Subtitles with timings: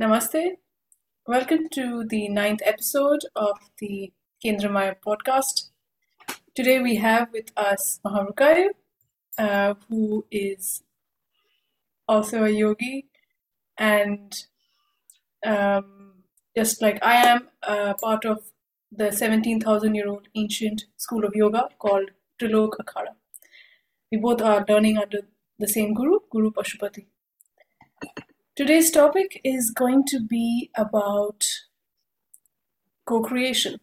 [0.00, 0.56] Namaste.
[1.24, 4.12] Welcome to the ninth episode of the
[4.44, 5.70] Kendra Maya podcast.
[6.52, 8.70] Today we have with us Maha Vrukayu,
[9.38, 10.82] uh, who is
[12.08, 13.06] also a yogi
[13.78, 14.34] and
[15.46, 16.24] um,
[16.56, 18.50] just like I am, uh, part of
[18.90, 23.14] the 17,000 year old ancient school of yoga called Trilok Akhada.
[24.10, 25.20] We both are learning under
[25.60, 27.06] the same guru, Guru Pashupati.
[28.56, 31.46] Today's topic is going to be about
[33.06, 33.80] co creation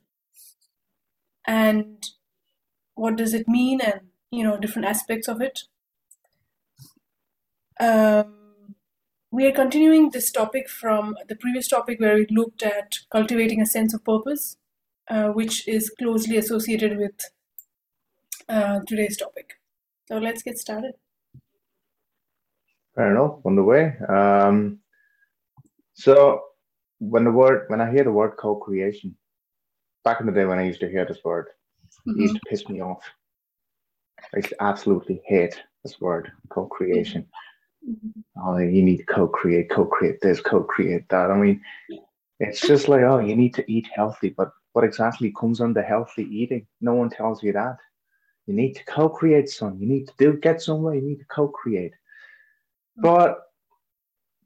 [1.45, 2.09] and
[2.95, 5.63] what does it mean and you know different aspects of it.
[7.79, 8.75] Um,
[9.31, 13.65] we are continuing this topic from the previous topic where we looked at cultivating a
[13.65, 14.57] sense of purpose
[15.09, 17.31] uh, which is closely associated with
[18.49, 19.59] uh, today's topic.
[20.07, 20.95] So let's get started
[23.01, 24.79] fair enough on the way um,
[25.93, 26.41] so
[26.99, 29.15] when the word when i hear the word co-creation
[30.03, 31.47] back in the day when i used to hear this word
[32.05, 33.03] it used to piss me off
[34.33, 37.27] I used to absolutely hate this word, co-creation.
[38.41, 41.31] Oh, you need to co-create, co-create this, co-create that.
[41.31, 41.61] I mean,
[42.39, 46.23] it's just like, oh, you need to eat healthy, but what exactly comes under healthy
[46.23, 46.65] eating?
[46.79, 47.77] No one tells you that.
[48.47, 49.77] You need to co-create some.
[49.79, 50.95] You need to do get somewhere.
[50.95, 51.93] You need to co-create.
[52.97, 53.39] But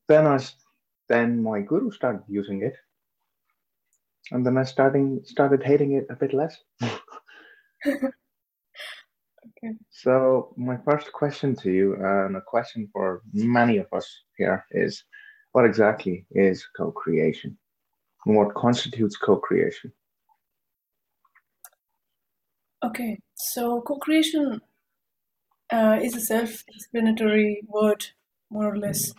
[0.07, 0.39] then I,
[1.07, 2.75] then my guru started using it,
[4.31, 6.57] and then I starting started hating it a bit less.
[9.47, 9.75] Okay.
[9.89, 15.03] So my first question to you, and a question for many of us here, is
[15.51, 17.57] what exactly is co-creation?
[18.25, 19.91] And what constitutes co-creation?
[22.83, 24.61] Okay, so co-creation
[25.71, 28.05] uh, is a self-explanatory word,
[28.55, 29.13] more or less.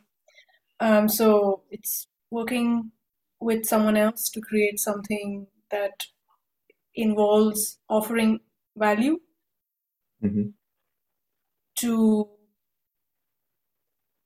[0.81, 2.93] Um, so it's working
[3.41, 6.07] with someone else to create something that
[6.95, 8.41] involves offering
[8.77, 9.21] value
[10.21, 10.55] Mhm.
[11.77, 12.29] to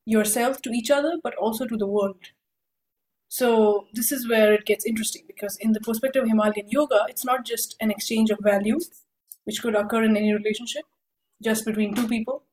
[0.05, 2.33] yourself, to each other, but also to the world.
[3.29, 7.25] So this is where it gets interesting because in the perspective of Himalayan yoga, it's
[7.25, 8.79] not just an exchange of value,
[9.45, 10.84] which could occur in any relationship,
[11.43, 12.45] just between two people,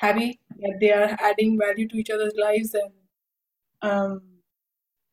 [0.00, 2.92] happy that they are adding value to each other's lives, and
[3.82, 4.22] um,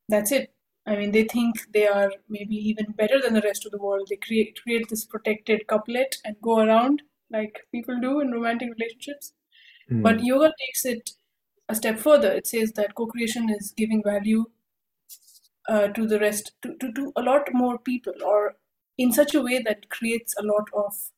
[0.10, 0.54] that's it.
[0.86, 4.08] I mean, they think they are maybe even better than the rest of the world.
[4.10, 9.34] They create create this protected couplet and go around like people do in romantic relationships.
[10.02, 10.24] But Mm.
[10.24, 11.12] yoga takes it
[11.70, 12.32] a step further.
[12.34, 14.46] It says that co-creation is giving value
[15.70, 18.56] uh, to the rest, to, to, to a lot more people, or
[18.98, 21.12] in such a way that creates a lot of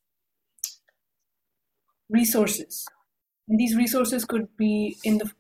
[2.10, 2.86] resources.
[3.50, 5.32] And these resources could be in the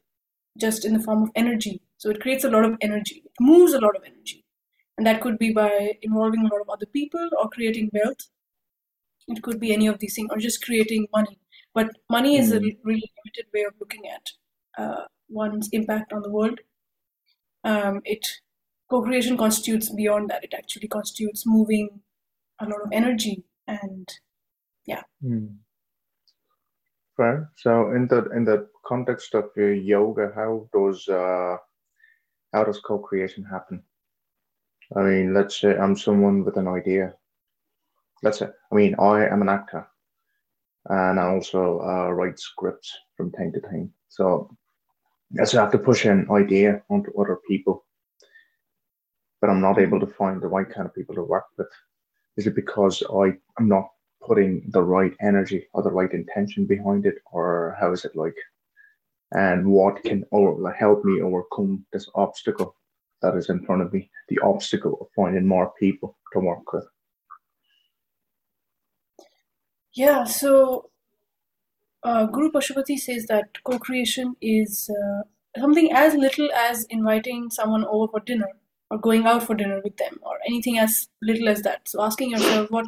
[0.59, 1.81] just in the form of energy.
[1.97, 3.24] So it creates a lot of energy.
[3.25, 4.46] It moves a lot of energy.
[4.97, 8.30] And that could be by involving a lot of other people or creating wealth.
[9.30, 11.40] It could be any of these things, or just creating money.
[11.74, 12.78] But money is a Mm.
[12.84, 14.34] really limited way of looking at
[14.78, 16.59] uh, one's impact on the world.
[17.64, 18.26] Um, it
[18.90, 20.44] co-creation constitutes beyond that.
[20.44, 22.02] It actually constitutes moving
[22.59, 24.09] a lot of energy, and
[24.86, 25.03] yeah.
[25.24, 25.59] Mm.
[27.56, 31.57] So in the in the context of yoga, how does uh,
[32.53, 33.84] how does co-creation happen?
[34.96, 37.13] I mean, let's say I'm someone with an idea.
[38.24, 39.88] Let's say, I mean, I am an actor,
[40.85, 43.94] and I also uh, write scripts from time to time.
[44.08, 44.50] So
[45.34, 47.85] let's I have to push an idea onto other people,
[49.41, 51.68] but I'm not able to find the right kind of people to work with.
[52.38, 53.90] Is it because I am not
[54.25, 58.35] putting the right energy or the right intention behind it, or how is it like?
[59.31, 62.75] And what can or help me overcome this obstacle
[63.22, 64.09] that is in front of me?
[64.29, 66.85] The obstacle of finding more people to work with.
[69.94, 70.90] Yeah, so
[72.03, 75.24] uh, Guru Pashupati says that co-creation is uh,
[75.59, 78.50] something as little as inviting someone over for dinner
[78.90, 81.88] or going out for dinner with them or anything as little as that.
[81.88, 82.88] So asking yourself, what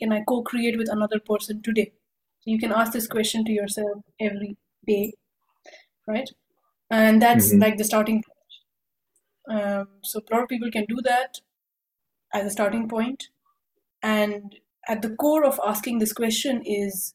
[0.00, 1.92] can I co-create with another person today?
[2.40, 4.56] So you can ask this question to yourself every
[4.86, 5.14] day,
[6.06, 6.30] right?
[6.90, 7.60] And that's Mhm.
[7.60, 8.36] like the starting point.
[9.48, 11.40] Um, so a lot of people can do that
[12.34, 13.28] as a starting point.
[14.02, 17.14] And at the core of asking this question is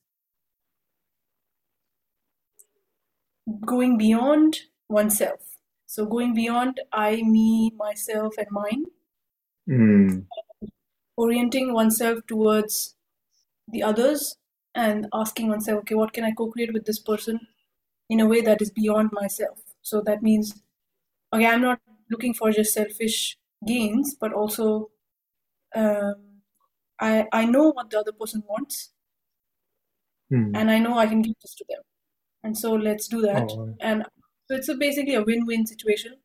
[3.66, 5.58] going beyond oneself.
[5.86, 8.86] So going beyond I, me, myself, and mine,
[9.68, 10.26] Mm.
[11.18, 12.96] Orienting oneself towards
[13.70, 14.38] the others
[14.76, 17.40] and asking oneself, okay, what can I co-create with this person
[18.10, 19.62] in a way that is beyond myself?
[19.82, 20.64] So that means,
[21.34, 21.82] okay, I'm not
[22.12, 24.92] looking for just selfish gains, but also
[25.76, 26.42] um,
[27.00, 28.94] I I know what the other person wants,
[30.30, 30.56] Hmm.
[30.56, 31.82] and I know I can give this to them,
[32.44, 33.52] and so let's do that.
[33.52, 34.06] Oh, And
[34.50, 36.22] so it's a basically a win-win situation.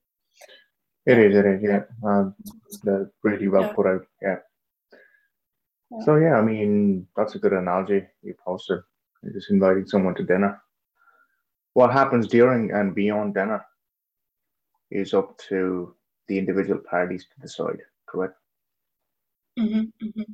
[1.07, 1.85] it is, it is, yeah.
[2.03, 2.37] Um,
[2.83, 3.75] that's really well Yeah.
[3.75, 4.39] put out, yeah.
[5.91, 6.05] Yeah.
[6.05, 8.81] So yeah, I mean that's a good analogy you posted.
[9.23, 10.61] You're just inviting someone to dinner.
[11.75, 13.65] What happens during and beyond dinner
[14.91, 15.95] is up to
[16.29, 18.35] the individual parties to decide, correct?
[19.57, 20.33] hmm hmm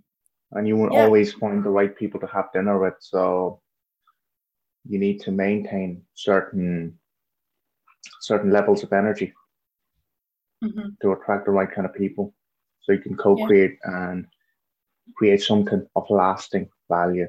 [0.52, 1.04] And you won't Yeah.
[1.04, 3.60] always find the right people to have dinner with, so
[4.88, 6.98] you need to maintain certain
[8.20, 9.32] certain levels of energy
[10.62, 12.34] hmm to attract the right kind of people,
[12.82, 14.26] so you can co-create and
[15.14, 17.28] create something of lasting value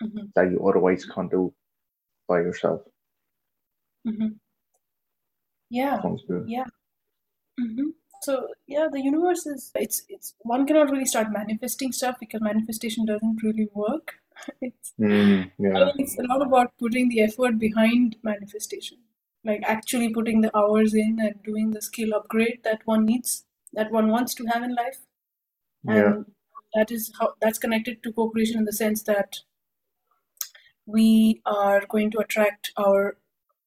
[0.00, 1.52] hmm that you otherwise can't do
[2.28, 2.82] by yourself.
[4.04, 4.38] hmm
[5.70, 6.02] Yeah.
[6.02, 6.52] Sounds good.
[7.58, 7.90] hmm
[8.22, 13.04] So yeah, the universe is it's it's one cannot really start manifesting stuff because manifestation
[13.10, 14.14] doesn't really work.
[14.68, 18.98] It's Mm, I yeah, it's a lot about putting the effort behind manifestation,
[19.50, 23.34] like actually putting the hours in and doing the skill upgrade that one needs,
[23.80, 25.00] that one wants to have in life.
[25.84, 26.33] yeah, And
[26.74, 29.38] that is how that's connected to co-creation in the sense that
[30.86, 33.16] we are going to attract our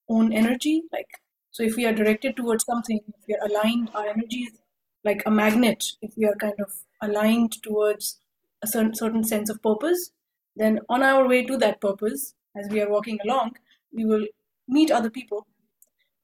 [0.09, 0.83] own energy.
[0.91, 1.09] Like,
[1.51, 4.59] so if we are directed towards something, if we are aligned, our energy is
[5.03, 5.93] like a magnet.
[6.01, 6.71] If we are kind of
[7.01, 8.19] aligned towards
[8.61, 10.11] a certain, certain sense of purpose,
[10.55, 13.57] then on our way to that purpose, as we are walking along,
[13.91, 14.25] we will
[14.67, 15.47] meet other people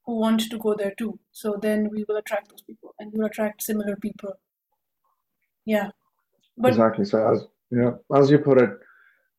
[0.06, 1.20] who want to go there too.
[1.32, 4.34] So then we will attract those people and we will attract similar people.
[5.66, 5.92] Yeah.
[6.58, 7.06] But exactly.
[7.06, 8.72] So as yeah, as you put it,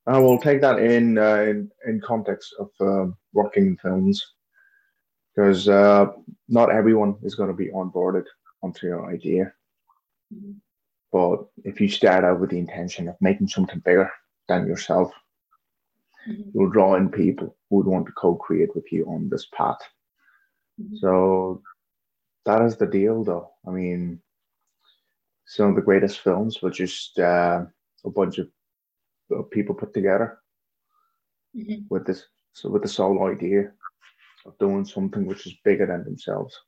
[0.06, 4.22] I will take that in uh, in in context of um working in films
[5.34, 6.06] because uh,
[6.48, 8.24] not everyone is going to be onboarded
[8.62, 9.52] onto your idea.
[11.12, 14.10] But if you start out with the intention of making something bigger
[14.48, 15.12] than yourself,
[16.26, 16.50] Mhm.
[16.54, 19.80] you'll draw in people who would want to co-create with you on this path.
[20.80, 20.98] Mhm.
[20.98, 21.62] So
[22.46, 23.50] that is the deal, though.
[23.66, 24.22] I mean,
[25.46, 27.64] some of the greatest films were just uh,
[28.04, 28.48] a bunch of
[29.36, 30.38] uh, people put together
[31.56, 31.86] Mhm.
[31.88, 33.72] with this, so with the sole idea
[34.44, 36.58] of doing something which is bigger than themselves.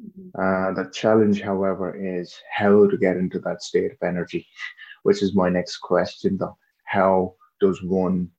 [0.00, 0.30] Mhm.
[0.34, 4.46] Uh, the challenge, however, is how to get into that state of energy,
[5.04, 6.58] which is my next question, though.
[6.84, 8.30] How does one,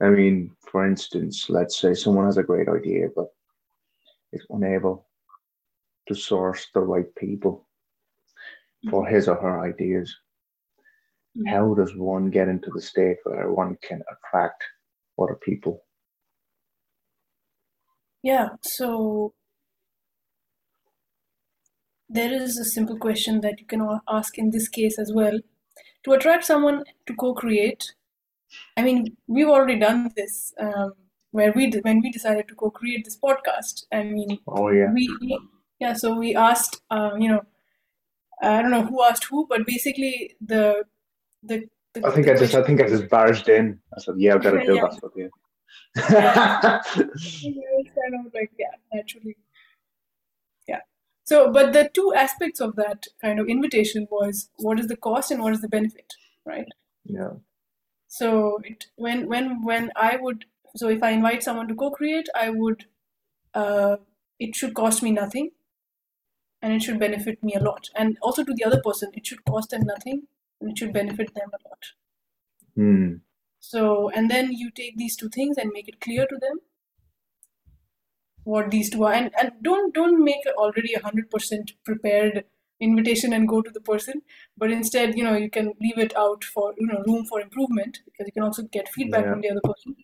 [0.00, 3.28] I mean, for instance, let's say someone has a great idea, but
[4.32, 5.08] is unable
[6.08, 7.66] to source the right people
[8.90, 10.14] for his or her ideas.
[11.36, 11.48] Mhm.
[11.50, 14.62] How does one get into the state where one can attract
[15.18, 15.84] other people?
[18.22, 19.34] Yeah, so
[22.08, 25.38] there is a simple question that you can ask in this case as well.
[26.04, 27.94] To attract someone to co-create,
[28.76, 30.94] I mean, we've already done this um,
[31.30, 33.84] where we when we decided to co-create this podcast.
[33.92, 34.92] I mean, Oh, yeah.
[34.92, 35.08] we
[35.78, 37.42] yeah, so we asked, uh, you know,
[38.42, 40.84] I don't know who asked who, but basically the
[41.42, 43.80] the the, I think the I just, I think I just barged in.
[43.96, 44.82] I said, "Yeah, I've got to do Yeah.
[44.82, 45.30] that with you."
[47.94, 49.36] kind of like yeah, naturally.
[50.66, 50.80] Yeah.
[51.24, 55.30] So, but the two aspects of that kind of invitation was what is the cost
[55.30, 56.14] and what is the benefit,
[56.44, 56.66] right?
[57.04, 57.34] yeah,
[58.08, 60.44] So it when when when I would
[60.76, 62.86] so if I invite someone to co-create, I would
[63.54, 63.98] uh,
[64.38, 65.52] it should cost me nothing,
[66.62, 69.44] and it should benefit me a lot, and also to the other person, it should
[69.44, 70.28] cost them nothing,
[70.60, 71.92] and it should benefit them a lot.
[72.76, 73.22] Hmm.
[73.60, 76.60] So, and then you take these two things and make it clear to them
[78.44, 82.44] what these two are, and, and don't don't make already a hundred percent prepared
[82.80, 84.22] invitation and go to the person,
[84.56, 88.00] but instead, you know, you can leave it out for you know room for improvement
[88.04, 89.28] because you can also get feedback Yeah.
[89.28, 89.94] from the other person,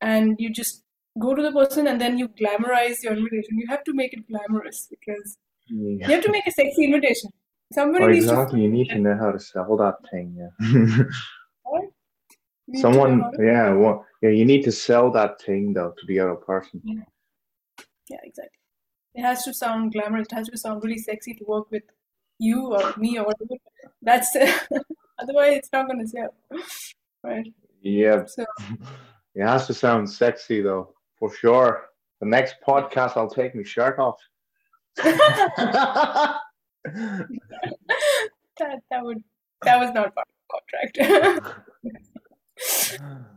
[0.00, 0.84] and you just
[1.20, 3.58] go to the person and then you glamorize your invitation.
[3.58, 5.38] You have to make it glamorous because
[5.72, 7.30] you have to make a sexy invitation.
[7.72, 8.62] Somebody Oh, needs to exactly.
[8.62, 10.36] You need to know how to sell that thing.
[10.38, 10.48] Yeah.
[10.60, 14.30] you need to know Someone, yeah, well, yeah.
[14.30, 16.80] You need to sell that thing though to the other person.
[16.84, 18.58] Yeah, exactly.
[19.14, 20.26] It has to sound glamorous.
[20.30, 21.82] It has to sound really sexy to work with
[22.38, 23.54] you or me or whatever.
[24.02, 24.34] That's
[25.18, 26.34] otherwise it's not going to sell,
[27.22, 27.46] right?
[27.82, 28.44] Yeah, So
[29.34, 31.86] it has to sound sexy though, for sure.
[32.20, 34.16] The next podcast, I'll take my shirt off.
[34.96, 36.40] That
[38.90, 39.22] that would
[39.62, 40.98] that was not part of the contract.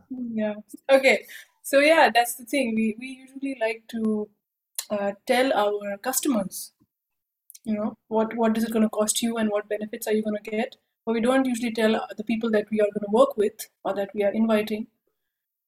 [0.33, 0.53] yeah.
[0.89, 1.25] Okay.
[1.63, 2.75] So yeah, that's the thing.
[2.75, 4.29] We we usually like to
[4.89, 6.73] uh, tell our customers,
[7.63, 10.23] you know, what what is it going to cost you and what benefits are you
[10.23, 10.75] going to get.
[11.05, 13.93] But we don't usually tell the people that we are going to work with or
[13.93, 14.87] that we are inviting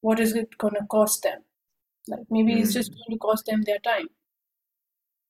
[0.02, 1.44] what is it going to cost them.
[2.08, 2.62] Like maybe mm.
[2.62, 4.08] it's just going to cost them their time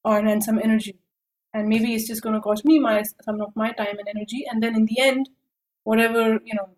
[0.07, 0.95] or and some energy,
[1.53, 2.97] and maybe it's just going to cost me my
[3.27, 5.29] some of my time and energy, and then in the end,
[5.83, 6.69] whatever you know,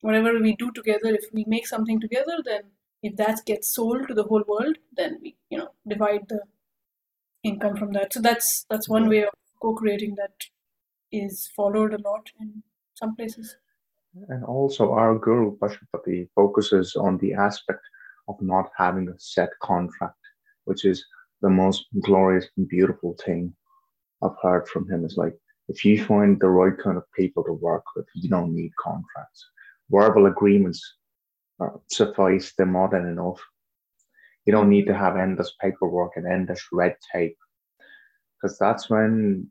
[0.00, 2.62] whatever we do together, if we make something together, then
[3.02, 6.40] if that gets sold to the whole world, then we you know divide the
[7.44, 8.12] income from that.
[8.12, 9.10] So that's that's one mm-hmm.
[9.10, 10.48] way of co-creating that
[11.12, 12.62] is followed a lot in
[12.94, 13.56] some places.
[14.28, 17.80] And also, our guru Pashupati focuses on the aspect
[18.28, 20.18] of not having a set contract,
[20.64, 21.04] which is
[21.44, 23.54] the most glorious and beautiful thing
[24.22, 25.04] I've heard from him.
[25.04, 25.36] Is like
[25.68, 29.40] if you find the right kind of people to work with, you don't need contracts.
[29.90, 30.80] Verbal agreements
[31.60, 33.40] uh, suffice, they're more than enough.
[34.46, 37.36] You don't need to have endless paperwork and endless red tape
[38.34, 39.50] because that's when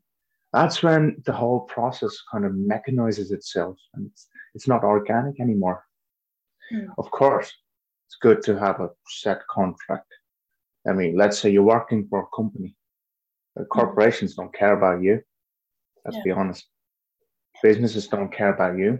[0.52, 5.84] that's when the whole process kind of mechanizes itself and it's, it's not organic anymore.
[6.72, 6.86] Mm.
[6.98, 7.52] Of course,
[8.06, 10.06] it's good to have a set contract.
[10.86, 12.76] I mean, let's say you're working for a company.
[13.56, 13.68] The hmm.
[13.68, 14.36] corporations mm.
[14.36, 15.22] don't care about you.
[16.04, 16.22] Let's yeah.
[16.24, 16.66] be honest.
[17.62, 18.98] Businesses don't care about you.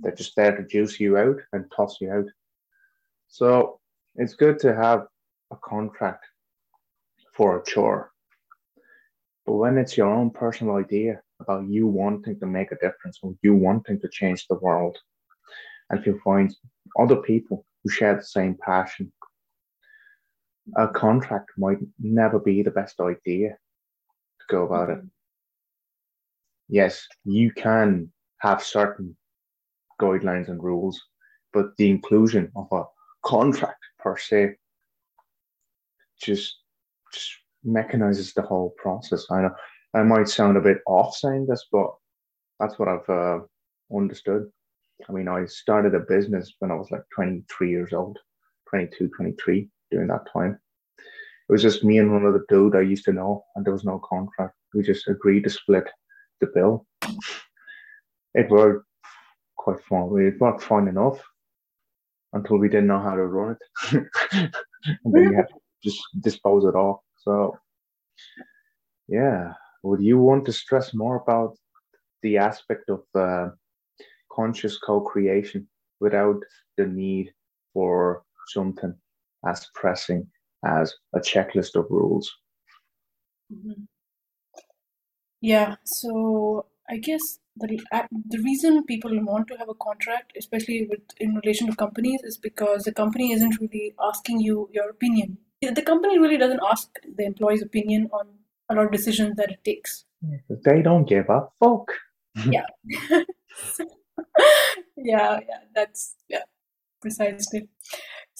[0.00, 2.26] They're just there to juice you out and toss you out.
[3.28, 3.80] So
[4.16, 5.06] it's good to have
[5.50, 6.26] a contract
[7.32, 8.10] for a chore.
[9.46, 13.34] But when it's your own personal idea about you wanting to make a difference or
[13.42, 14.96] you wanting to change the world,
[15.90, 16.54] and if you find
[16.98, 19.12] other people who share the same passion,
[20.76, 24.98] a contract might never be the best idea to go about it.
[26.68, 29.16] Yes, you can have certain
[30.00, 31.00] guidelines and rules,
[31.52, 32.84] but the inclusion of a
[33.24, 34.54] contract per se
[36.20, 36.56] just,
[37.12, 37.32] just
[37.66, 39.26] mechanizes the whole process.
[39.30, 39.54] I know
[39.94, 41.88] I might sound a bit off saying this, but
[42.58, 43.40] that's what I've uh,
[43.94, 44.50] understood.
[45.08, 48.18] I mean, I started a business when I was like 23 years old,
[48.70, 50.58] 22, 23 during that time.
[50.98, 53.84] It was just me and one other dude I used to know, and there was
[53.84, 54.54] no contract.
[54.74, 55.88] We just agreed to split
[56.40, 56.86] the bill.
[58.34, 58.86] It worked
[59.56, 60.10] quite fine.
[60.18, 61.22] It worked fine enough
[62.32, 64.06] until we didn't know how to run it.
[64.32, 67.00] and then we had to just dispose it off.
[67.18, 67.56] So,
[69.06, 69.52] yeah,
[69.84, 71.56] would you want to stress more about
[72.22, 73.50] the aspect of uh,
[74.32, 75.68] conscious co-creation
[76.00, 76.42] without
[76.78, 77.32] the need
[77.72, 78.94] for something
[79.46, 80.26] as pressing
[80.64, 82.32] as a checklist of rules?
[83.52, 83.82] Mm-hmm.
[85.40, 87.78] Yeah, so I guess the
[88.28, 92.38] the reason people want to have a contract, especially with in relation to companies, is
[92.38, 95.38] because the company isn't really asking you your opinion
[95.72, 98.28] the company really doesn't ask the employee's opinion on
[98.70, 100.04] a lot of decisions that it takes.
[100.48, 101.92] They don't give a fuck.
[102.50, 102.66] yeah.
[104.96, 106.42] yeah, yeah, that's yeah,
[107.00, 107.68] precisely.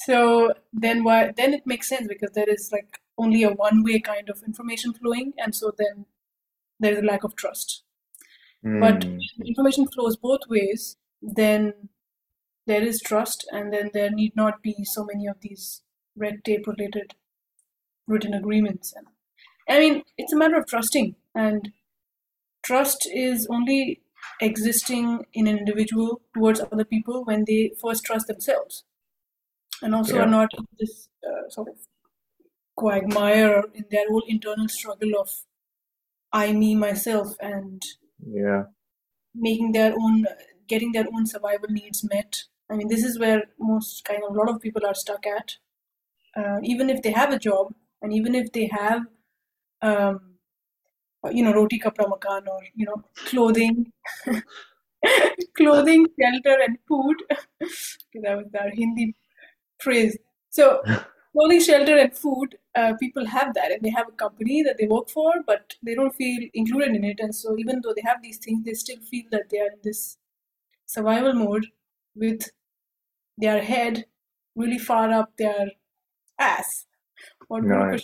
[0.07, 4.01] So then why then it makes sense because there is like only a one way
[4.01, 6.07] kind of information flowing and so then
[6.81, 7.83] there is a lack of trust.
[8.65, 8.81] Mm.
[8.81, 11.89] But information flows both ways, then
[12.67, 15.83] there is trust and then there need not be so many of these
[16.17, 17.15] red tape related
[18.07, 18.93] written agreements.
[18.97, 19.07] And
[19.69, 21.73] I mean, it's a matter of trusting, and
[22.63, 24.03] trust is only
[24.41, 28.85] existing in an individual towards other people when they first trust themselves,
[29.83, 30.23] and also yeah.
[30.23, 31.77] are not in this uh, sort of
[32.77, 35.31] quagmire in their whole internal struggle of
[36.33, 37.81] I, me, myself, and
[38.27, 38.65] yeah,
[39.35, 40.27] making their own,
[40.67, 42.43] getting their own survival needs met.
[42.71, 45.57] I mean, this is where most kind of a lot of people are stuck at
[46.37, 49.03] uh, even if they have a job and even if they have
[49.83, 50.21] um,
[51.31, 53.93] you know roti kapra makan or you know clothing
[55.57, 57.17] clothing shelter and food
[58.23, 59.15] that was our hindi
[59.87, 60.17] phrase
[60.51, 60.67] so
[61.33, 64.87] clothing shelter and food uh, people have that and they have a company that they
[64.97, 68.23] work for but they don't feel included in it and so even though they have
[68.23, 70.19] these things they still feel that they are in this
[70.87, 71.67] survival mode
[72.15, 72.51] with
[73.39, 74.05] their head
[74.57, 75.71] really far up their
[76.39, 76.87] ass.
[77.49, 77.97] What no.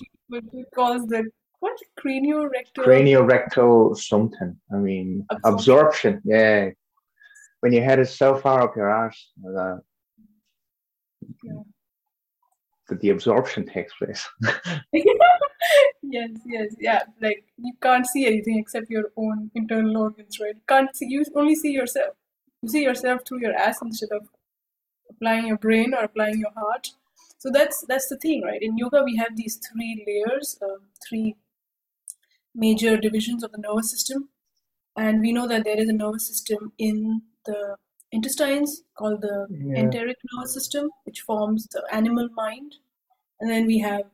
[0.75, 1.25] calls the
[1.61, 4.57] what craniorectal craniorectal something.
[4.73, 5.55] I mean absorption.
[5.55, 6.23] absorption.
[6.25, 6.71] Yeah,
[7.61, 9.29] when your head is so far up your ass
[11.43, 11.63] yeah.
[12.89, 14.29] that the absorption takes place.
[16.03, 17.03] yes, yes, yeah.
[17.21, 20.55] Like you can't see anything except your own internal organs, right?
[20.55, 21.07] You can't see.
[21.09, 22.15] You only see yourself.
[22.63, 24.29] You see yourself through your ass instead of
[25.09, 26.91] applying your brain or applying your heart
[27.41, 28.63] so that's that's the thing, right?
[28.63, 30.77] In yoga, we have these three layers, uh,
[31.09, 31.37] three
[32.55, 34.29] major divisions of the nervous system,
[34.95, 37.77] and we know that there is a nervous system in the
[38.13, 39.77] intestines called the Yeah.
[39.81, 42.77] enteric nervous system, which forms the animal mind,
[43.41, 44.11] and then we have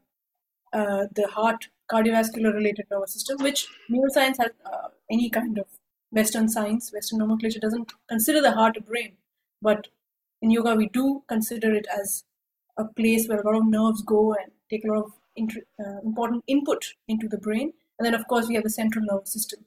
[0.72, 5.66] uh, the heart cardiovascular related nervous system, which neuroscience has uh, any kind of
[6.10, 9.16] Western science, Western nomenclature doesn't consider the heart a brain,
[9.62, 9.88] but
[10.42, 12.24] in yoga we do consider it as
[12.76, 15.12] a place where a lot of nerves go and take a lot of
[15.84, 17.72] uh, important input into the brain.
[17.98, 19.64] And then, of course, we have the central nervous system.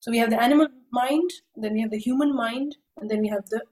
[0.00, 3.28] So we have the animal mind, then we have the human mind, and then we
[3.28, 3.62] have the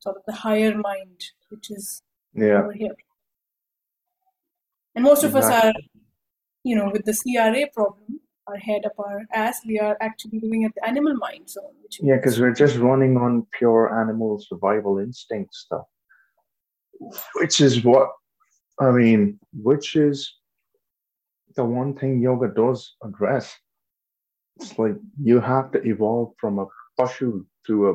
[0.00, 2.02] sort of the higher mind, which is
[2.34, 2.62] Yeah.
[2.62, 2.96] over here.
[4.94, 5.72] And most of us are,
[6.64, 10.64] you know, with the CRA problem, our head up our ass, we are actually living
[10.64, 14.98] at the animal mind zone, which Yeah, because we're just running on pure animal survival
[14.98, 15.86] instinct stuff,
[17.36, 18.10] which is what
[18.80, 20.34] I mean, which is
[21.54, 23.56] the one thing yoga does address.
[24.56, 26.66] It's like you have to evolve from a
[26.98, 27.94] pashu to a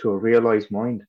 [0.00, 1.02] to a realized mind.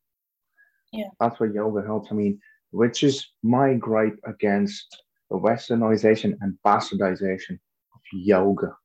[0.91, 1.10] Yeah.
[1.19, 2.12] That's what yoga helps.
[2.12, 2.39] I mean,
[2.71, 4.88] which is my gripe against
[5.29, 7.60] the westernization and bastardization
[7.95, 8.75] of yoga.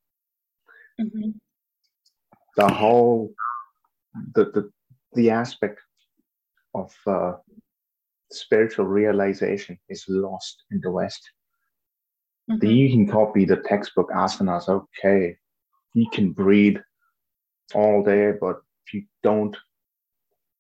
[1.01, 1.35] Mhm.
[2.57, 3.35] the whole
[4.35, 4.71] the the,
[5.13, 5.79] the aspect
[6.75, 7.35] of uh,
[8.31, 11.23] spiritual realization is lost in the west
[12.51, 12.61] Mhm.
[12.61, 15.37] the, you can copy the textbook asanas okay
[15.97, 16.79] you can breathe
[17.75, 19.57] all day but if you don't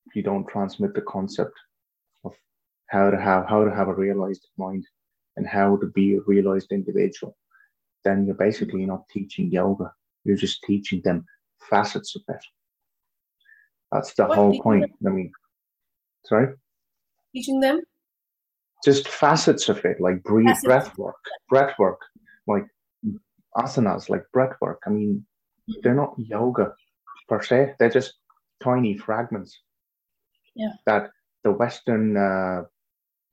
[0.06, 1.56] if you don't transmit the concept
[2.24, 2.32] of
[2.88, 4.84] how to have how to have a realized mind
[5.36, 7.36] and how to be a realized individual
[8.06, 9.92] then you're basically not teaching yoga.
[10.24, 11.26] You're just teaching them
[11.68, 12.44] facets of it.
[13.90, 14.90] That's the What whole point.
[15.04, 15.32] i mean
[16.24, 16.54] sorry?
[17.34, 17.80] Teaching them?
[18.84, 21.16] Just facets of it, like breathe, breath work,
[21.48, 22.00] breath work,
[22.46, 22.66] like
[23.56, 24.82] asanas, like breath work.
[24.86, 25.26] I mean,
[25.82, 26.74] they're not yoga
[27.28, 28.14] per se; they're just
[28.62, 29.62] tiny fragments.
[30.54, 30.72] Yeah.
[30.86, 31.10] That
[31.44, 32.62] the Western uh,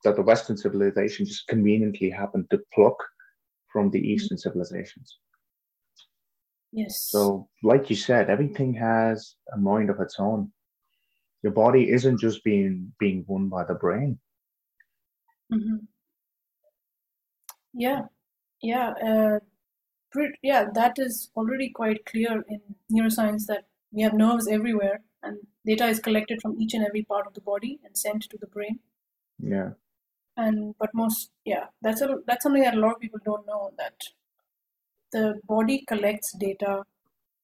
[0.03, 2.97] that the Western civilization just conveniently happened to pluck
[3.71, 5.19] from the Eastern civilizations.
[6.73, 10.51] yes So, like you said, everything has a mind of its own.
[11.43, 14.19] Your body isn't just being being won by the brain.
[15.49, 15.87] hmm
[17.73, 18.07] Yeah,
[18.61, 19.39] yeah, uh,
[20.41, 20.65] yeah.
[20.73, 25.99] That is already quite clear in neuroscience that we have nerves everywhere, and data is
[25.99, 28.79] collected from each and every part of the body and sent to the brain.
[29.39, 29.71] Yeah.
[30.37, 33.71] And but most, yeah, that's a that's something that a lot of people don't know
[33.77, 33.95] that
[35.11, 36.83] the body collects data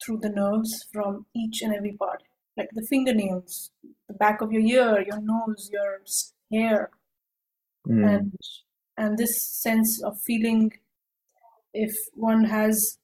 [0.04, 2.24] through the nerves from each and every part,
[2.58, 3.72] like the fingernails,
[4.08, 6.02] the back of your ear, your nose, your
[6.52, 6.90] hair,
[7.88, 8.06] Mm.
[8.14, 8.34] and
[8.98, 10.72] and this sense of feeling
[11.74, 12.98] if one has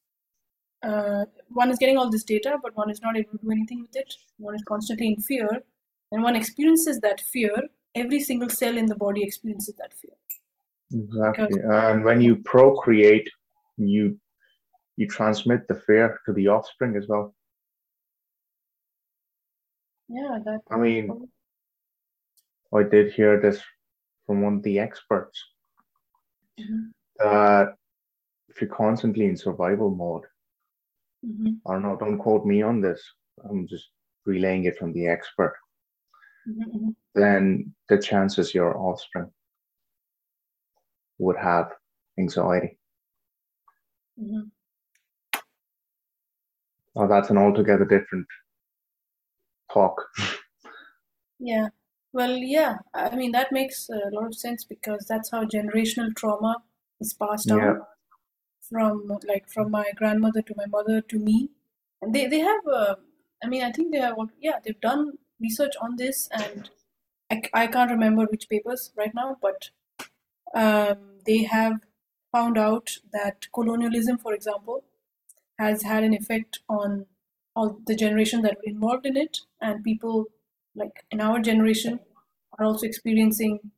[0.83, 3.81] uh, one is getting all this data but one is not able to do anything
[3.81, 5.49] with it one is constantly in fear
[6.11, 7.55] and one experiences that fear
[7.95, 10.11] every single cell in the body experiences that fear
[10.93, 11.59] Exactly.
[11.61, 13.27] And when you procreate,
[13.77, 14.19] you
[14.97, 17.35] you transmit the fear to the offspring as well.
[20.07, 21.27] yeah that I mean,
[22.73, 23.61] I did hear this
[24.25, 25.43] from one of the experts
[26.59, 26.91] Mhm.
[27.17, 27.75] that
[28.55, 30.25] if you're constantly in survival mode,
[31.23, 33.03] Mhm, I don't know, don't quote me on this.
[33.47, 33.91] I'm just
[34.25, 35.55] relaying it from the expert.
[36.45, 36.95] mhm, mhm.
[37.15, 39.33] Then the chances your offspring
[41.17, 41.73] would have
[42.17, 42.79] anxiety.
[44.17, 44.51] Mhm.
[46.97, 48.27] Oh, that's an altogether different
[49.71, 50.01] talk.
[51.39, 51.69] Yeah.
[52.11, 52.77] Well, yeah.
[52.93, 56.63] I mean, that makes a lot of sense because that's how generational trauma
[56.99, 57.79] is passed Yeah.
[58.69, 61.49] From like from my grandmother to my mother to me.
[62.01, 62.95] And they they have uh,
[63.43, 66.69] I mean, I think they have yeah, they've done research on this and
[67.31, 69.69] I, I can't remember which papers right now, but
[70.53, 71.81] um, they have
[72.31, 74.83] found out that colonialism, for example,
[75.59, 77.05] has had an effect on
[77.55, 80.25] all the generation that were involved in it, and people
[80.75, 81.99] like in our generation
[82.59, 83.71] are also experiencing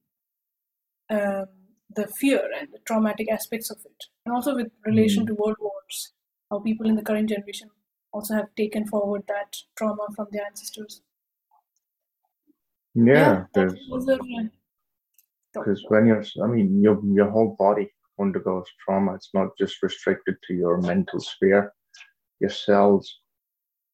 [1.09, 1.47] um,
[1.95, 4.89] the fear and the traumatic aspects of it, and also with hmm.
[4.89, 6.13] relation to world wars,
[6.51, 7.69] how people in the current generation
[8.11, 11.01] also have taken forward that trauma from their ancestors.
[12.93, 13.75] Yeah, because
[15.53, 19.13] because when you're, I mean, your your whole body undergoes trauma.
[19.13, 21.73] It's not just restricted to your mental sphere.
[22.39, 23.19] Your cells,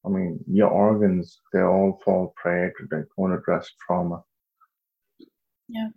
[0.06, 4.24] I mean, your organs, they all fall prey to the unaddressed trauma.
[5.68, 5.90] Yeah.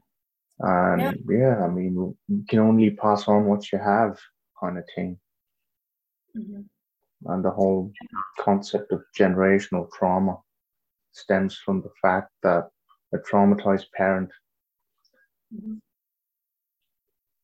[0.59, 1.13] And yeah.
[1.29, 4.19] yeah, I mean, you can only pass on what you have,
[4.59, 5.19] kind of thing.
[6.37, 6.63] Mm-hmm.
[7.33, 7.93] And the whole
[8.41, 10.39] concept of generational trauma
[11.13, 12.69] stems from the fact that
[13.15, 14.31] a traumatized parent
[15.55, 15.77] mm-hmm.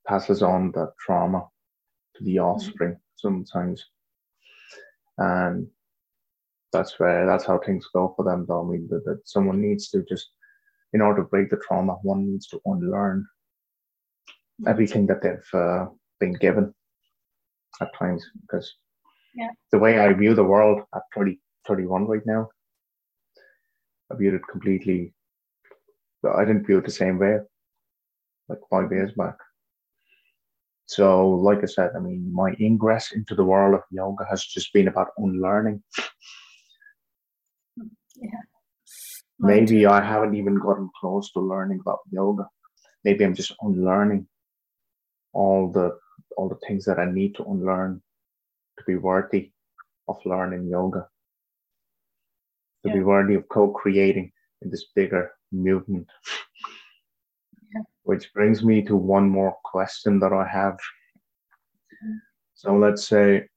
[0.07, 1.47] passes on that trauma
[2.17, 2.45] to the mm-hmm.
[2.45, 3.17] offspring mm-hmm.
[3.17, 3.85] sometimes.
[5.19, 5.69] And
[6.73, 8.63] that's where that's how things go for them though.
[8.63, 10.31] I mean that, that someone needs to just
[10.93, 13.27] in order to break the trauma, one needs to unlearn
[14.67, 15.87] everything that they've uh,
[16.21, 16.73] been given
[17.81, 18.75] at times because
[19.35, 19.49] yeah.
[19.71, 22.49] the way I view the world at 30, 31 right now,
[24.11, 25.15] I viewed it completely,
[26.25, 27.39] I didn't view it the same way
[28.49, 29.37] like five years back.
[30.87, 34.73] So, like I said, I mean, my ingress into the world of yoga has just
[34.73, 35.83] been about unlearning.
[38.17, 38.43] Yeah.
[39.43, 42.49] Maybe I haven't even gotten close to learning about yoga.
[43.03, 44.29] Maybe I'm just unlearning
[45.33, 45.99] all the
[46.37, 48.01] all the things that I need to unlearn
[48.79, 49.51] to be worthy
[50.07, 51.09] of learning yoga.
[52.85, 52.95] To yeah.
[52.95, 56.09] be worthy of co-creating in this bigger movement.
[57.75, 57.83] Yeah.
[58.05, 60.75] Which brings me to one more question that I have.
[60.75, 62.17] Mm-hmm.
[62.55, 63.49] So let's say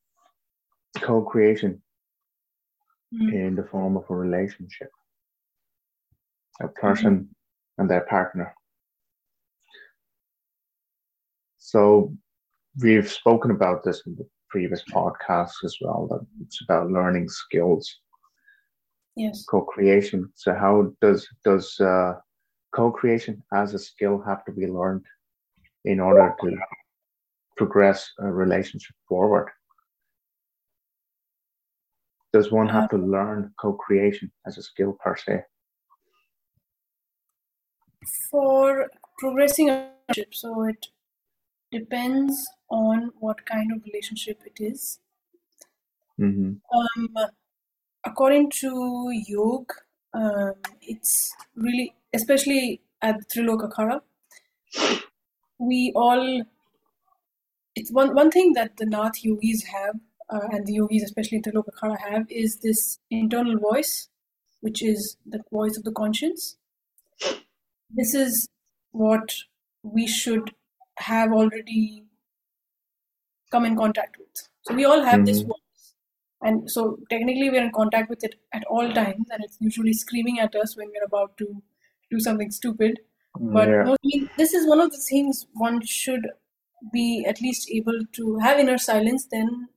[1.00, 1.82] co-creation
[3.14, 3.36] mm-hmm.
[3.36, 4.90] in the form of a relationship
[6.62, 7.82] a person mm-hmm.
[7.82, 8.54] and their partner.
[11.58, 12.14] So
[12.82, 17.94] we've spoken about this in the previous podcasts as well, that it's about learning skills.
[19.16, 19.46] Yes.
[19.50, 20.30] Co-creation.
[20.36, 22.14] So how does does uh,
[22.74, 25.06] co-creation as a skill have to be learned
[25.86, 26.58] in order to
[27.58, 29.50] progress a relationship forward?
[32.34, 35.44] Does one have uh, to learn co-creation as a skill per se?
[38.30, 40.36] For progressing a relationship.
[40.36, 40.88] So it
[41.72, 45.00] depends on what kind of relationship it is.
[46.20, 46.54] Mm-hmm.
[46.78, 47.18] Um,
[48.06, 49.74] according to yoga,
[50.14, 54.02] um, it's really, especially at Trilok Akhada,
[55.60, 56.44] we all.
[57.76, 59.96] It's one one thing that the Nath yogis have,
[60.30, 64.08] uh, and the yogis, especially in Trilok Akhada, have is this internal voice,
[64.62, 66.56] which is the voice of the conscience
[67.90, 68.48] this is
[68.92, 69.36] what
[69.84, 70.52] we should
[70.98, 72.04] have already
[73.52, 74.50] come in contact with.
[74.62, 75.26] So we all have mm-hmm.
[75.26, 75.94] this voice.
[76.42, 80.40] And so technically we're in contact with it at all times and it's usually screaming
[80.40, 81.62] at us when we're about to
[82.12, 83.00] do something stupid.
[83.40, 83.84] But yeah.
[83.84, 86.28] mostly this is one of the things one should
[86.94, 89.70] be at least able to have inner silence then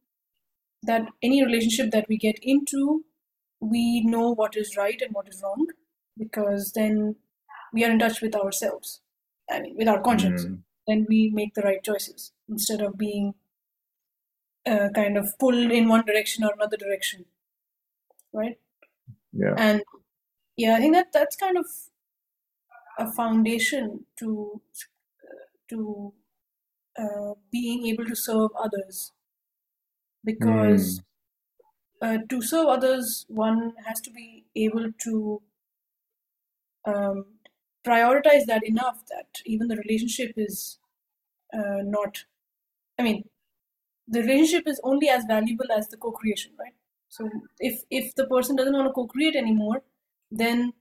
[0.83, 3.05] that any relationship that we get into
[3.61, 5.67] we know what is right and what is wrong
[6.17, 7.17] because then
[7.73, 9.01] we are in touch with ourselves.
[9.51, 10.45] I mean with our conscience.
[10.45, 10.63] Mm.
[10.87, 13.35] then we make the right choices instead of being
[14.67, 17.25] uh, kind of pulled in one direction or another direction.
[18.33, 18.59] Right?
[19.33, 19.55] Yeah.
[19.57, 19.83] And
[20.59, 21.67] yeah i think that that's kind of
[22.99, 24.61] a foundation to
[25.25, 26.13] uh, to
[26.99, 29.13] uh, being able to serve others.
[30.25, 31.03] Because mm.
[32.03, 35.43] uh, to serve others one has to be able to
[36.85, 37.25] um,
[37.89, 40.79] prioritize that enough that even the relationship is
[41.59, 42.25] uh, not
[42.99, 43.25] i mean
[44.09, 46.75] the relationship is only as valuable as the co-creation right?
[47.09, 49.83] So if if the person doesn't want to co-create anymore
[50.31, 50.73] then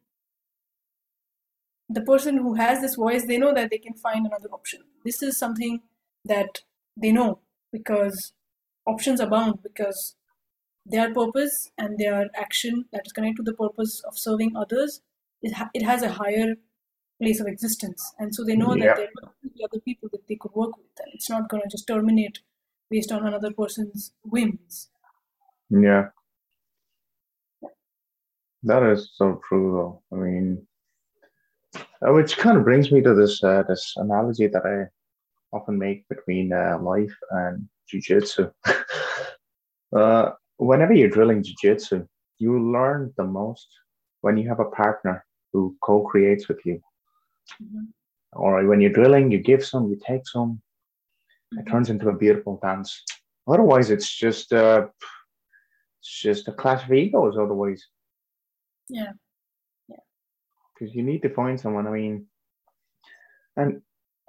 [1.89, 4.81] the person who has this voice they know that they can find another option.
[5.05, 5.81] This is something
[6.25, 6.61] that
[6.95, 7.39] they know
[7.71, 8.33] because
[8.85, 10.15] options abound because
[10.85, 15.01] their purpose and their action that is connected to the purpose of serving others
[15.41, 16.55] it, ha- it has a higher
[17.21, 18.13] place of existence.
[18.19, 18.87] And so they know yeah.
[18.87, 21.69] that there are other people that they could work with and it's not going to
[21.69, 22.39] just terminate
[22.89, 24.89] based on another person's whims.
[25.69, 26.09] Yeah.
[28.63, 30.17] That is so true though.
[30.17, 30.67] I mean
[31.75, 34.85] uh, which kind of brings me to this uh, this analogy that i
[35.55, 38.49] often make between uh, life and jiu-jitsu.
[39.95, 42.05] Uh, whenever you're drilling jiu-jitsu
[42.39, 43.69] you learn the most
[44.19, 46.77] when you have a partner who co-creates with you
[47.61, 47.85] Mm-hmm.
[48.33, 50.61] Or when you're drilling, you give some, you take some.
[51.53, 51.59] Mm-hmm.
[51.59, 53.03] It turns into a beautiful dance.
[53.47, 54.87] Otherwise, it's just uh,
[56.01, 57.37] it's just a clash of egos.
[57.37, 57.85] Otherwise,
[58.89, 59.13] yeah,
[59.87, 60.03] yeah.
[60.73, 61.87] Because you need to find someone.
[61.87, 62.27] I mean,
[63.55, 63.81] and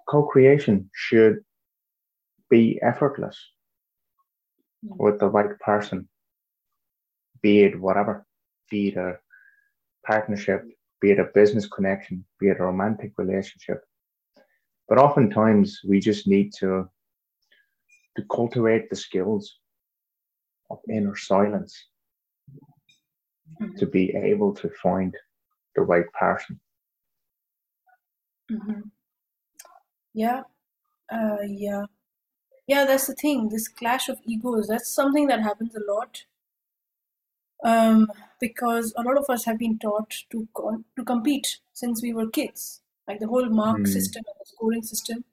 [0.09, 1.45] co-creation should
[2.49, 3.39] be effortless
[4.85, 5.03] mm-hmm.
[5.03, 6.09] with the right person,
[7.43, 8.27] be it whatever,
[8.71, 9.19] be it a
[10.07, 10.65] partnership,
[11.01, 13.85] be it a business connection, be it a romantic relationship.
[14.89, 16.89] but oftentimes we just need to
[18.17, 19.59] to cultivate the skills
[20.71, 21.75] of inner silence
[23.79, 25.15] to be able to find
[25.77, 26.59] the right person.
[28.51, 28.81] Mm-hmm.
[30.15, 30.43] Yeah,
[31.13, 31.85] uh, yeah,
[32.67, 32.85] yeah.
[32.85, 33.49] That's the thing.
[33.49, 34.69] This clash of egos.
[34.69, 36.25] That's something that happens a lot.
[37.65, 42.13] Um, because a lot of us have been taught to co- to compete since we
[42.13, 42.83] were kids.
[43.09, 43.89] Like the whole mark Hmm.
[43.89, 45.25] system and the scoring system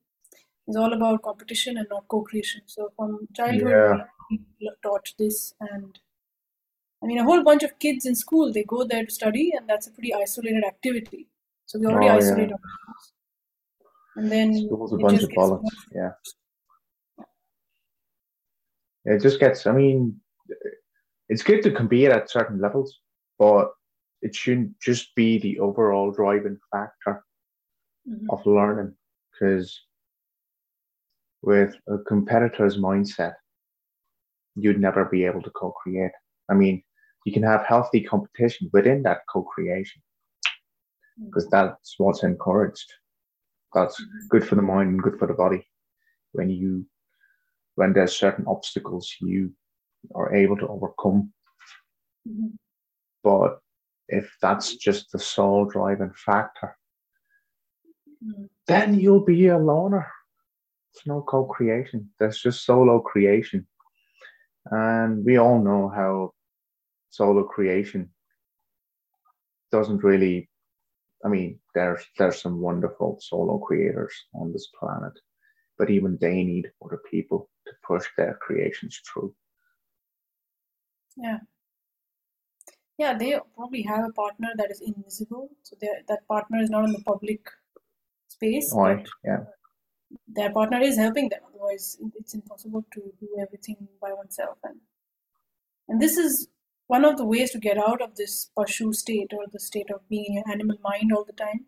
[0.67, 2.63] is all about competition and not co-creation.
[2.67, 3.97] So from childhood, Yeah.
[4.29, 5.99] we were taught this, and
[7.01, 9.69] I mean, a whole bunch of kids in school they go there to study, and
[9.69, 11.29] that's a pretty isolated activity.
[11.65, 12.49] So we already Oh, yeah.
[12.49, 12.61] ourselves,
[14.15, 15.85] and then School's a bunch of bollocks.
[15.91, 16.13] Yeah.
[19.05, 20.21] It just gets, I mean,
[21.29, 22.99] it's good to compete at certain levels,
[23.39, 23.71] but
[24.21, 27.23] it shouldn't just be the overall driving factor
[28.07, 28.27] Mhm.
[28.29, 28.95] of learning
[29.31, 29.85] because
[31.41, 33.35] with a competitor's mindset,
[34.55, 36.11] you'd never be able to co create.
[36.49, 36.83] I mean,
[37.25, 40.01] you can have healthy competition within that co creation
[41.25, 42.91] because that's what's encouraged.
[43.73, 44.29] That's Mhm.
[44.29, 45.67] good for the mind and good for the body.
[46.31, 46.85] When you,
[47.75, 49.51] when there's certain obstacles you
[50.13, 51.33] are able to overcome.
[52.27, 52.57] Mhm.
[53.23, 53.59] But
[54.07, 56.77] if that's just the sole driving factor,
[58.23, 58.49] Mhm.
[58.67, 60.11] then you'll be a loner.
[60.93, 63.67] It's no co creation, there's just solo creation.
[64.71, 66.33] And we all know how
[67.09, 68.13] solo creation
[69.71, 70.49] doesn't really,
[71.23, 75.13] I mean, there's, there's some wonderful solo creators on this planet,
[75.77, 79.35] but even they need other people to push their creations through.
[81.17, 81.39] Yeah.
[82.97, 85.49] Yeah, they probably have a partner that is invisible.
[85.63, 87.41] So that partner is not in the public
[88.28, 89.06] space, Right.
[89.23, 89.45] Yeah.
[90.28, 91.41] their partner is helping them.
[91.49, 94.58] Otherwise, it's impossible to do everything by oneself.
[94.63, 94.80] And
[95.88, 96.47] and this is
[96.88, 100.08] one of the ways to get out of this pashu state or the state of
[100.10, 101.65] being in your animal mind all the time.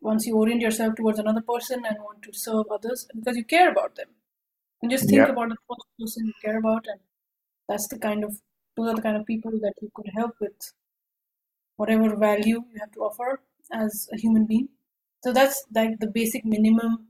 [0.00, 3.70] Once you orient yourself towards another person and want to serve others because you care
[3.70, 4.08] about them.
[4.82, 5.32] And just think Yeah.
[5.32, 5.56] about the
[6.00, 7.00] person you care about and
[7.68, 8.40] that's the kind of
[8.76, 10.72] those are the kind of people that you could help with
[11.76, 14.68] whatever value you have to offer as a human being.
[15.22, 17.08] So that's like the basic minimum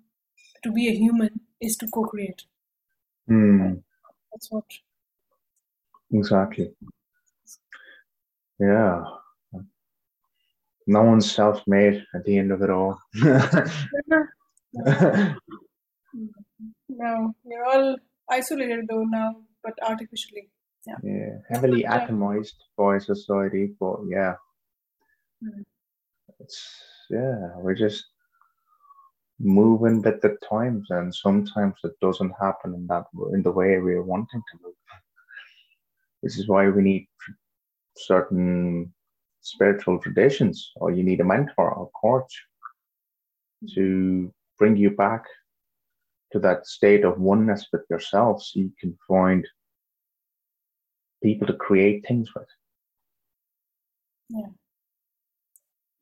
[0.64, 2.44] to be a human is to co-create.
[3.26, 3.82] Hmm,
[4.32, 4.64] That's what
[6.12, 6.74] exactly.
[8.58, 9.04] Yeah.
[10.86, 13.00] No one's self made at the end of it all.
[16.88, 17.96] no, we're all
[18.30, 20.50] isolated though now, but artificially.
[20.86, 20.96] Yeah.
[21.02, 24.34] yeah, heavily atomized by society, but yeah,
[25.42, 25.64] Mm.
[26.40, 26.60] it's
[27.10, 28.04] yeah, we're just
[29.38, 34.02] moving with the times, and sometimes it doesn't happen in that in the way we're
[34.04, 34.74] wanting to move.
[36.22, 37.08] This is why we need
[37.96, 38.92] certain
[39.40, 42.32] spiritual traditions, or you need a mentor or coach
[43.74, 45.24] to bring you back
[46.32, 49.46] to that state of oneness with yourself, so you can find
[51.22, 52.48] people to create things with.
[54.28, 54.48] Yeah,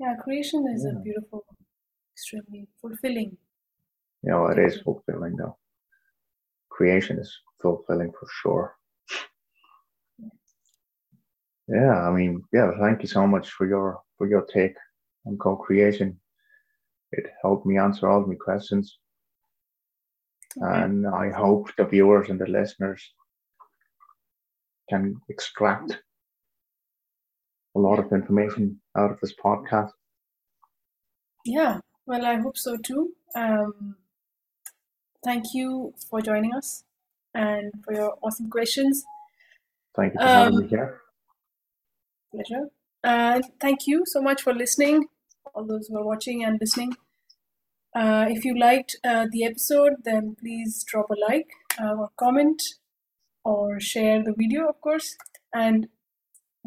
[0.00, 1.44] Yeah, creation is a beautiful,
[2.14, 3.36] extremely fulfilling.
[4.22, 5.56] Yeah, know, it is fulfilling though.
[6.70, 7.30] Creation is
[7.60, 8.76] fulfilling for sure.
[11.68, 14.74] Yeah, I mean, yeah, thank you so much for your for your take
[15.26, 16.18] on co-creation.
[17.12, 18.98] It helped me answer all of my questions.
[20.56, 20.82] Okay.
[20.82, 23.02] And I hope the viewers and the listeners
[24.90, 26.02] can extract
[27.76, 29.92] a lot of information out of this podcast.
[31.44, 33.14] Yeah, well, I hope so too.
[33.34, 33.96] Um,
[35.24, 36.84] thank you for joining us
[37.34, 39.04] and for your awesome questions.
[39.96, 41.00] Thank you for having Um, me here.
[42.32, 42.70] Pleasure.
[43.02, 45.06] And thank you so much for listening,
[45.54, 46.96] all those who are watching and listening.
[47.94, 51.48] Uh, if you liked uh, the episode, then please drop a like
[51.80, 52.62] uh, or comment
[53.44, 55.16] or share the video, of course.
[55.54, 55.88] And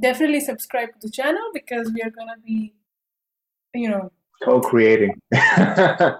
[0.01, 2.73] definitely subscribe to the channel because we are going to be,
[3.73, 5.13] you know, Co-creating.
[5.31, 6.17] yeah,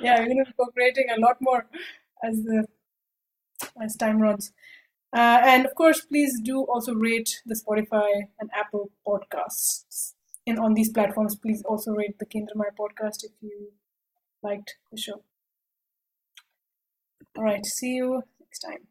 [0.00, 1.66] yeah we're going to be co-creating a lot more
[2.22, 2.66] as the
[3.82, 4.52] as time runs.
[5.14, 10.14] Uh, and of course, please do also rate the Spotify and Apple podcasts.
[10.46, 13.72] And on these platforms, please also rate the Kendra Maya podcast if you
[14.42, 15.22] liked the show.
[17.36, 18.86] All right, see you next time.